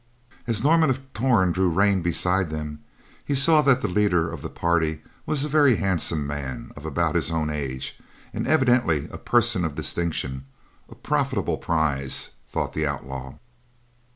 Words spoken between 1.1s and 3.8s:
Torn drew rein beside them, he saw